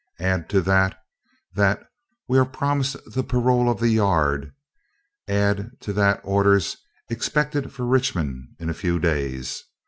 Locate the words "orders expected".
6.23-7.71